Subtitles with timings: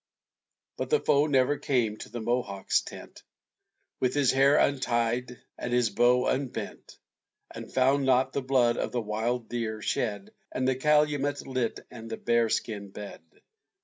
[0.77, 3.21] But the foe never came to the Mohawk's tent,
[3.99, 6.97] With his hair untied, and his bow unbent,
[7.51, 12.09] And found not the blood of the wild deer shed, And the calumet lit and
[12.09, 13.21] the bear skin bed.